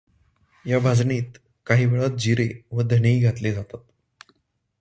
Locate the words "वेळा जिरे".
1.85-2.49